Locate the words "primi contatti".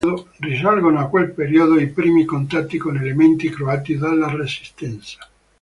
1.91-2.79